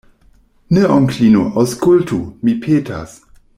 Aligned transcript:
Ne, 0.77 0.85
onklino, 0.93 1.43
aŭskultu, 1.65 2.21
mi 2.49 2.59
petas. 2.67 3.17